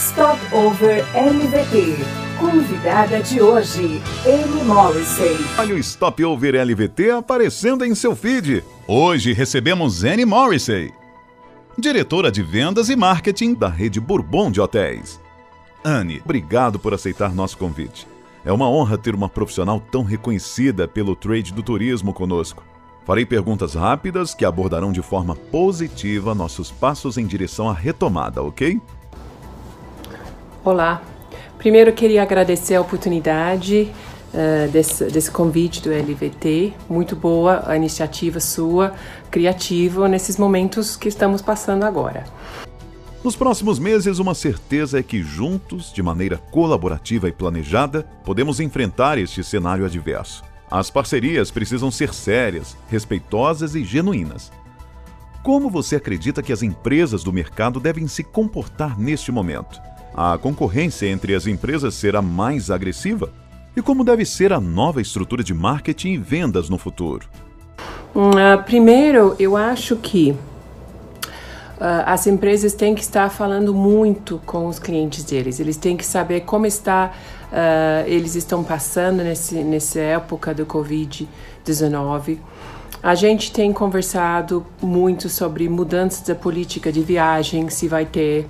[0.00, 1.98] Stopover LVT.
[2.38, 5.36] Convidada de hoje, Anne Morrissey.
[5.58, 8.64] Olha o Stopover LVT aparecendo em seu feed.
[8.88, 10.90] Hoje recebemos Anne Morrissey,
[11.76, 15.20] diretora de vendas e marketing da rede Bourbon de Hotéis.
[15.84, 18.08] Anne, obrigado por aceitar nosso convite.
[18.42, 22.64] É uma honra ter uma profissional tão reconhecida pelo trade do turismo conosco.
[23.04, 28.80] Farei perguntas rápidas que abordarão de forma positiva nossos passos em direção à retomada, ok?
[30.62, 31.00] Olá.
[31.56, 33.90] Primeiro queria agradecer a oportunidade
[34.34, 36.74] uh, desse, desse, convite do LVT.
[36.86, 38.92] Muito boa a iniciativa sua,
[39.30, 42.24] criativa, nesses momentos que estamos passando agora.
[43.24, 49.16] Nos próximos meses, uma certeza é que juntos, de maneira colaborativa e planejada, podemos enfrentar
[49.16, 50.42] este cenário adverso.
[50.70, 54.52] As parcerias precisam ser sérias, respeitosas e genuínas.
[55.42, 59.80] Como você acredita que as empresas do mercado devem se comportar neste momento?
[60.14, 63.30] A concorrência entre as empresas será mais agressiva?
[63.76, 67.28] E como deve ser a nova estrutura de marketing e vendas no futuro?
[68.14, 70.36] Uh, primeiro, eu acho que
[71.80, 75.58] Uh, as empresas têm que estar falando muito com os clientes deles.
[75.58, 77.10] Eles têm que saber como está,
[77.50, 82.36] uh, eles estão passando nesse, nessa época do Covid-19.
[83.02, 88.46] A gente tem conversado muito sobre mudanças da política de viagem, se vai ter.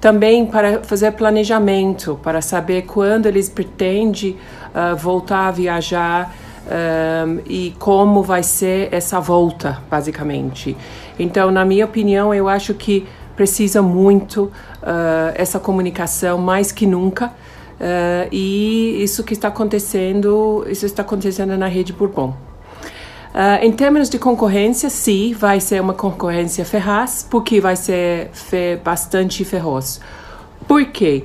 [0.00, 4.36] Também para fazer planejamento, para saber quando eles pretendem
[4.74, 6.34] uh, voltar a viajar
[6.66, 10.76] um, e como vai ser essa volta, basicamente.
[11.18, 17.26] Então, na minha opinião, eu acho que precisa muito uh, essa comunicação mais que nunca.
[17.78, 22.45] Uh, e isso que está acontecendo, isso está acontecendo na rede Bourbon.
[23.36, 28.80] Uh, em termos de concorrência, sim, vai ser uma concorrência ferraz, porque vai ser fe
[28.82, 30.00] bastante feroz.
[30.66, 31.22] Por quê?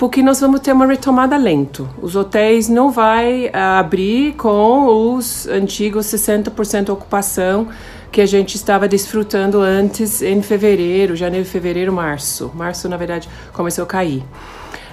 [0.00, 1.86] porque nós vamos ter uma retomada lento.
[2.00, 7.68] Os hotéis não vai uh, abrir com os antigos 60% ocupação
[8.10, 12.50] que a gente estava desfrutando antes em fevereiro, janeiro, fevereiro, março.
[12.54, 14.24] Março, na verdade, começou a cair.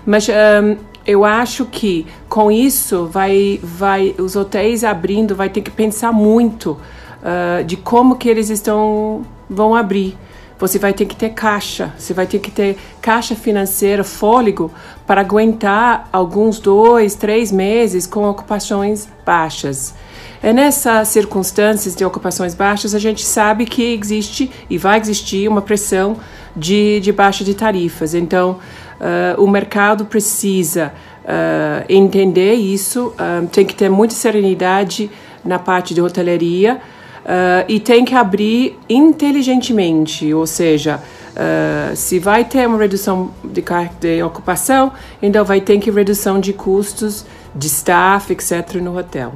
[0.05, 0.75] Mas um,
[1.07, 6.71] eu acho que com isso vai, vai, os hotéis abrindo, vai ter que pensar muito
[6.71, 10.17] uh, de como que eles estão vão abrir
[10.59, 14.71] você vai ter que ter caixa, você vai ter que ter caixa financeira, fôlego,
[15.05, 19.93] para aguentar alguns dois, três meses com ocupações baixas.
[20.41, 25.61] É nessas circunstâncias de ocupações baixas a gente sabe que existe e vai existir uma
[25.61, 26.17] pressão
[26.55, 28.13] de, de baixa de tarifas.
[28.13, 28.57] Então,
[28.99, 30.93] uh, o mercado precisa
[31.23, 35.09] uh, entender isso, uh, tem que ter muita serenidade
[35.43, 36.81] na parte de hoteleria
[37.27, 41.03] Uh, e tem que abrir inteligentemente, ou seja,
[41.33, 43.61] uh, se vai ter uma redução de,
[43.99, 49.33] de ocupação, então vai ter que redução de custos de staff, etc., no hotel.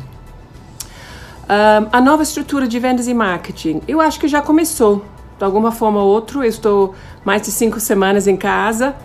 [1.44, 5.04] Uh, a nova estrutura de vendas e marketing, eu acho que já começou,
[5.38, 6.38] de alguma forma ou outra.
[6.38, 6.96] Eu estou
[7.26, 8.96] mais de cinco semanas em casa.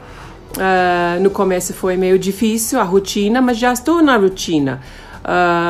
[1.20, 4.80] No começo foi meio difícil a rotina, mas já estou na rotina.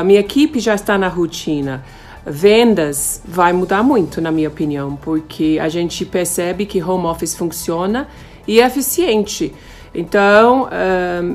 [0.05, 1.83] minha equipe já está na rotina
[2.29, 8.07] vendas vai mudar muito, na minha opinião, porque a gente percebe que home office funciona
[8.45, 9.53] e é eficiente.
[9.95, 10.67] Então,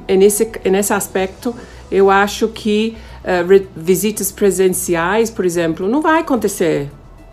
[0.08, 1.54] um, nesse, nesse aspecto,
[1.90, 6.90] eu acho que uh, visitas presenciais, por exemplo, não vai acontecer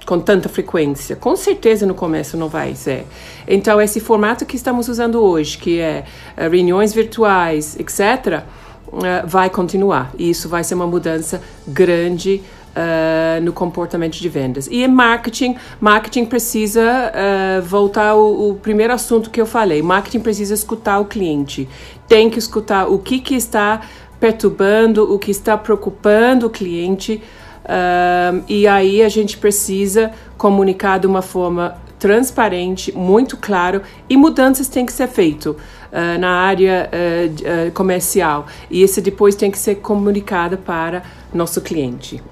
[0.09, 1.15] com tanta frequência.
[1.15, 3.05] Com certeza no começo não vai ser.
[3.47, 6.03] Então, esse formato que estamos usando hoje, que é
[6.35, 8.41] uh, reuniões virtuais, etc.,
[8.87, 10.11] uh, vai continuar.
[10.17, 14.65] E isso vai ser uma mudança grande uh, no comportamento de vendas.
[14.65, 19.83] E em marketing, marketing precisa uh, voltar ao, ao, primeiro assunto que eu falei.
[19.83, 21.69] Marketing precisa escutar o cliente.
[22.07, 23.81] Tem que escutar o que, que está
[24.19, 27.21] perturbando, o que está preocupando o cliente.
[27.69, 34.67] Uh, e aí a gente precisa comunicar de uma forma transparente, muito claro, e mudanças
[34.67, 38.47] têm que ser feitas uh, na área uh, comercial.
[38.71, 42.23] E isso depois tem que ser comunicado para nosso cliente.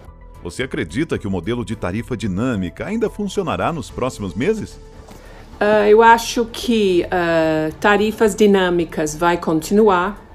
[0.41, 4.79] Você acredita que o modelo de tarifa dinâmica ainda funcionará nos próximos meses?
[5.59, 10.25] Uh, eu acho que uh, tarifas dinâmicas vai continuar.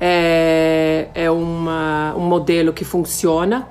[0.00, 3.66] É, é uma, um modelo que funciona.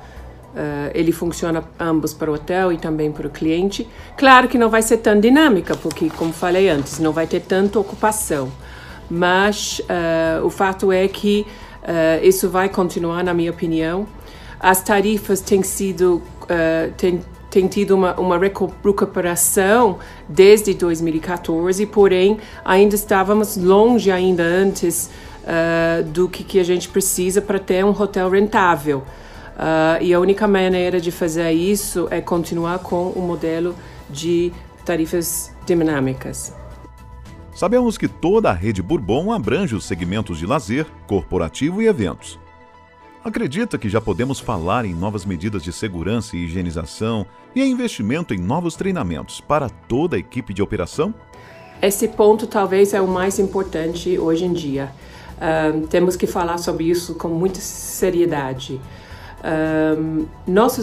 [0.53, 3.87] Uh, ele funciona ambos para o hotel e também para o cliente.
[4.15, 7.79] Claro que não vai ser tão dinâmica, porque, como falei antes, não vai ter tanta
[7.79, 8.51] ocupação.
[9.09, 9.81] Mas
[10.43, 11.45] o fato é que
[12.23, 14.07] isso vai continuar, na minha opinião
[14.63, 16.93] as tarifas têm sido uh,
[17.49, 25.09] têm, tido uma, uma recuperação desde 2014, porém ainda estávamos longe ainda antes
[25.43, 29.03] uh, do que, que a gente precisa para ter um hotel rentável.
[29.53, 33.75] Uh, e a única maneira de fazer isso é continuar com o modelo
[34.09, 34.51] de
[34.83, 36.53] tarifas dinâmicas.
[37.55, 42.39] Sabemos que toda a rede Bourbon abrange os segmentos de lazer, corporativo e eventos.
[43.23, 47.25] Acredita que já podemos falar em novas medidas de segurança e higienização
[47.55, 51.13] e em investimento em novos treinamentos para toda a equipe de operação?
[51.81, 54.91] Esse ponto talvez é o mais importante hoje em dia.
[55.37, 58.81] Uh, temos que falar sobre isso com muita seriedade.
[59.43, 60.77] Uh, nós,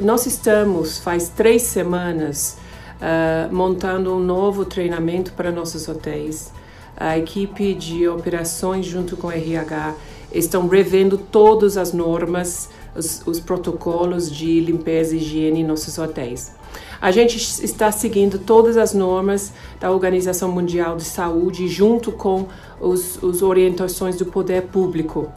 [0.00, 2.56] nós estamos, faz três semanas,
[3.00, 6.52] uh, montando um novo treinamento para nossos hotéis.
[6.96, 9.94] A equipe de operações, junto com o RH,
[10.32, 16.52] estão revendo todas as normas, os, os protocolos de limpeza e higiene em nossos hotéis.
[17.00, 22.46] A gente está seguindo todas as normas da Organização Mundial de Saúde junto com
[22.80, 25.30] os orientações do poder público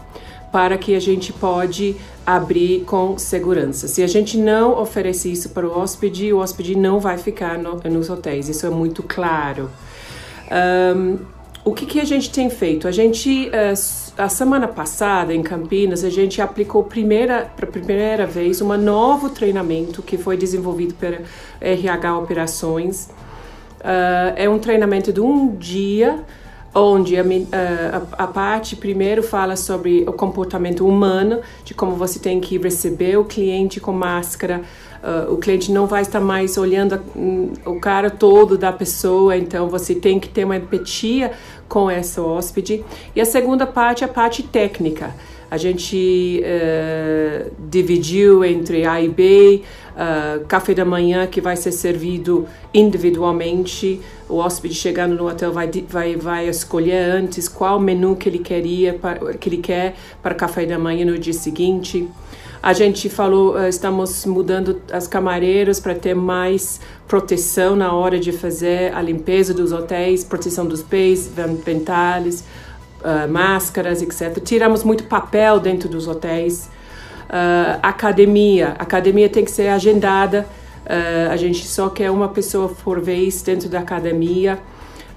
[0.52, 1.96] para que a gente pode
[2.26, 3.88] abrir com segurança.
[3.88, 7.76] Se a gente não oferece isso para o hóspede, o hóspede não vai ficar no,
[7.90, 8.50] nos hotéis.
[8.50, 9.70] Isso é muito claro.
[10.96, 11.20] Um,
[11.64, 12.88] o que, que, a gente tem feito?
[12.88, 18.62] A gente uh, a semana passada em Campinas a gente aplicou primeira para primeira vez
[18.62, 21.20] um novo treinamento que foi desenvolvido pela
[21.60, 23.10] RH Operações.
[23.82, 26.24] Uh, é um treinamento de um dia
[26.74, 32.40] onde a, a, a, parte primeiro fala sobre o comportamento humano, de como você tem
[32.40, 34.62] que receber o cliente com máscara,
[34.98, 39.70] Uh, o cliente não vai estar mais olhando a, o cara todo da pessoa, então
[39.70, 41.34] você tem que ter uma empatia
[41.70, 42.84] com essa hóspede.
[43.16, 45.14] E a segunda parte é a parte técnica.
[45.50, 49.62] A gente uh, dividiu entre A e B,
[49.98, 54.00] uh, café da manhã que vai ser servido individualmente.
[54.30, 59.00] O hóspede chegando no hotel vai, vai, vai escolher antes qual menu que ele queria,
[59.40, 62.08] que ele quer para café da manhã no dia seguinte.
[62.62, 68.32] A gente falou, eh, estamos mudando as camareiras para ter mais proteção na hora de
[68.32, 71.32] fazer a limpeza dos hotéis, proteção dos pés,
[71.64, 72.44] ventais,
[73.02, 74.42] uh, máscaras, etc.
[74.44, 76.70] Tiramos muito papel dentro dos hotéis.
[77.28, 80.48] Uh, academia, academia tem que ser agendada.
[80.86, 84.58] Uh, a gente só quer uma pessoa por vez dentro da academia.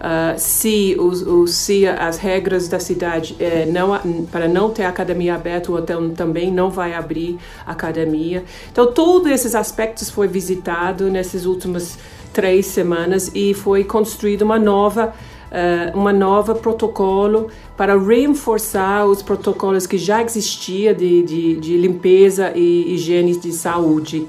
[0.01, 5.35] Uh, se, os, os, se as regras da cidade eh, não, para não ter academia
[5.35, 8.43] aberta, o hotel também não vai abrir academia.
[8.73, 11.99] Então, todos esses aspectos foi visitado nessas últimas
[12.33, 15.13] três semanas e foi construído uma nova
[15.51, 22.53] uh, uma nova protocolo para reforçar os protocolos que já existia de, de, de limpeza
[22.55, 24.27] e higiene de saúde.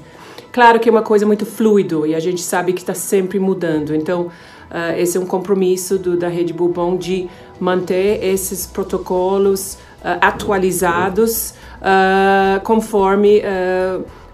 [0.50, 3.94] Claro que é uma coisa muito fluido e a gente sabe que está sempre mudando.
[3.94, 4.30] Então,
[4.72, 7.28] Uh, esse é um compromisso do, da Rede Bourbon de
[7.60, 13.42] manter esses protocolos uh, atualizados uh, conforme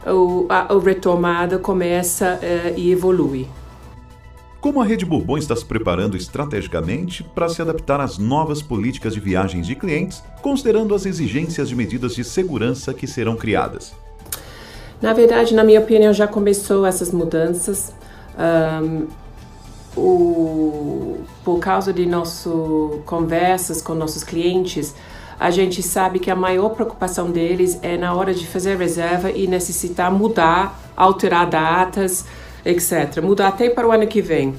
[0.06, 2.38] o, a, a, retomada começa
[2.76, 3.48] e evolui.
[4.60, 9.20] Como a Rede Bourbon está se preparando estrategicamente para se adaptar às novas políticas de
[9.20, 13.94] viagens de clientes, considerando as exigências de medidas de segurança que serão criadas?
[15.00, 17.92] Na verdade, na minha opinião, já começou essas mudanças.
[18.36, 19.06] Um,
[19.96, 22.52] o, por causa de nossas
[23.06, 24.92] conversas com nossos clientes,
[25.38, 29.46] a gente sabe que a maior preocupação deles é na hora de fazer reserva e
[29.46, 32.24] necessitar mudar, alterar datas,
[32.64, 33.22] etc.
[33.22, 34.54] Mudar até para o ano que vem.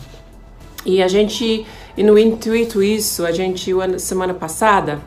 [0.86, 1.66] E a gente,
[1.98, 5.00] e no intuito isso, a gente, semana passada,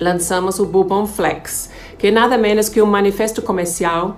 [0.00, 4.16] lançamos o Bourbon Flex, que é nada menos que um manifesto comercial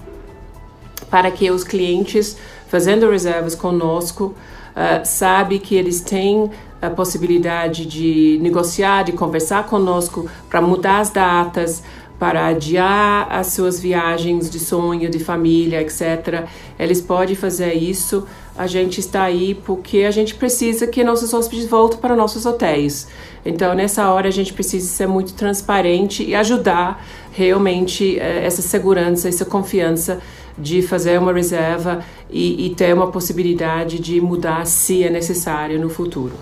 [1.10, 2.36] para que os clientes,
[2.68, 4.34] fazendo reservas conosco,
[4.74, 6.50] uh, sabe que eles têm
[6.80, 11.82] a possibilidade de negociar, de conversar conosco para mudar as datas,
[12.24, 16.46] para adiar as suas viagens de sonho, de família, etc.
[16.78, 18.26] Eles podem fazer isso.
[18.56, 23.08] A gente está aí porque a gente precisa que nossos hóspedes voltem para nossos hotéis.
[23.44, 29.28] Então, nessa hora, a gente precisa ser muito transparente e ajudar realmente eh, essa segurança,
[29.28, 30.18] essa confiança
[30.56, 35.90] de fazer uma reserva e, e ter uma possibilidade de mudar se é necessário no
[35.90, 36.32] futuro.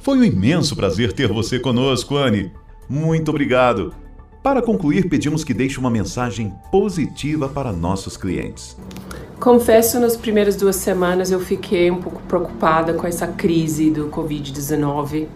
[0.00, 2.52] Foi um imenso prazer ter você conosco, Anne.
[2.88, 3.92] Muito obrigado.
[4.42, 8.74] Para concluir, pedimos que deixe uma mensagem positiva para nossos clientes.
[9.38, 15.24] Confesso, nas primeiras duas semanas eu fiquei um pouco preocupada com essa crise do Covid-19.
[15.24, 15.28] Uh,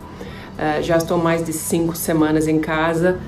[0.56, 3.18] eh, já estou mais de cinco semanas em casa,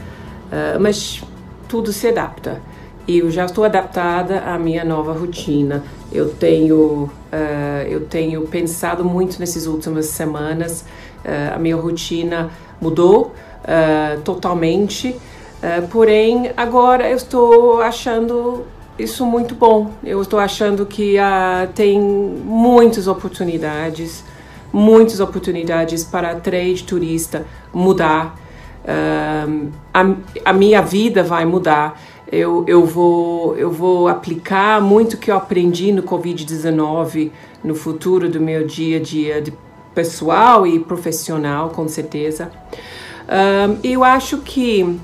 [0.47, 1.23] uh, mas
[1.69, 2.61] tudo se adapta
[3.09, 9.39] eu já estou adaptada à minha nova rotina eu tenho, uh, eu tenho pensado muito
[9.39, 10.85] nessas últimas semanas.
[11.53, 13.35] A minha rotina mudou
[15.57, 18.67] uh, totalmente, porém agora eu estou achando
[18.99, 19.91] isso muito bom.
[20.03, 21.17] Eu estou achando que
[21.75, 24.25] tem muitas oportunidades,
[24.73, 27.45] muitas oportunidades para trade turista
[27.75, 28.35] mudar.
[29.93, 35.37] a, a minha vida vai mudar eu, eu, vou, eu vou aplicar muito que eu
[35.37, 37.31] aprendi no Covid-19
[37.63, 39.45] no futuro do meu dia a dia
[39.95, 42.51] pessoal e profissional, com certeza.
[43.29, 44.99] Um, eu acho que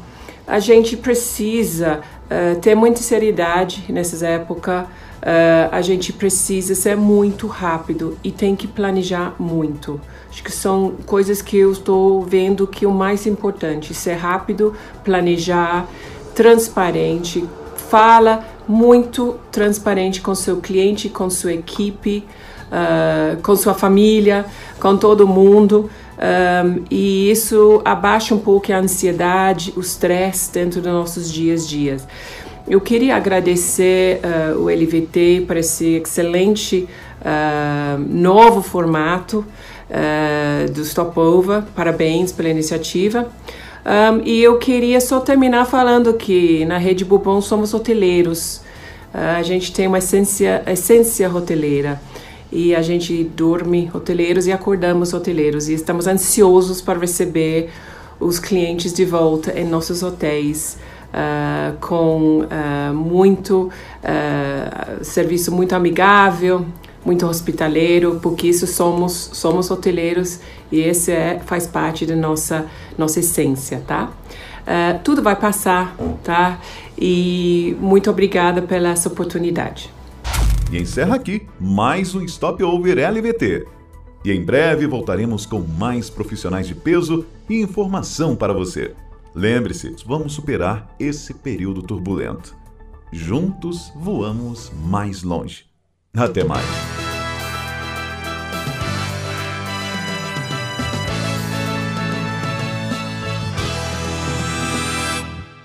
[0.46, 4.84] a gente precisa uh, ter muita seriedade nessas épocas.
[4.84, 10.00] Uh, a gente precisa ser muito rápido e tem que planejar muito.
[10.28, 15.86] Acho que são coisas que eu estou vendo que o mais importante, ser rápido, planejar,
[16.34, 17.44] transparente,
[17.76, 22.24] fala muito transparente com seu cliente, com sua equipe,
[22.68, 24.46] uh, com sua família,
[24.80, 25.90] com todo mundo.
[26.22, 31.68] Um, e isso abaixa um pouco a ansiedade, o estresse dentro dos nossos dias a
[31.68, 32.06] dias.
[32.68, 36.88] Eu queria agradecer uh, o LVT por esse excelente
[37.20, 39.44] uh, novo formato
[40.74, 41.64] do Stopover.
[41.76, 43.30] Parabéns pela iniciativa.
[43.84, 48.62] Um, e eu queria só terminar falando que na Rede Bourbon somos hoteleiros.
[49.12, 52.00] Uh, a gente tem uma essência, essência hoteleira
[52.52, 57.70] e a gente dorme hoteleiros e acordamos hoteleiros e estamos ansiosos para receber
[58.20, 60.78] os clientes de volta em nossos hotéis
[61.12, 63.70] uh, com uh, muito
[64.04, 66.66] uh, serviço muito amigável,
[67.04, 70.38] muito hospitaleiro, porque isso somos somos hoteleiros
[70.70, 72.66] e esse é, faz parte da nossa
[72.96, 74.10] nossa essência, tá?
[75.02, 76.60] Tudo vai passar, tá?
[76.96, 79.90] E muito obrigada pela essa oportunidade.
[80.72, 83.66] E encerra aqui mais um Stop Over LVT.
[84.24, 88.94] E em breve voltaremos com mais profissionais de peso e informação para você.
[89.34, 92.56] Lembre-se, vamos superar esse período turbulento.
[93.12, 95.66] Juntos voamos mais longe.
[96.14, 96.91] Até mais.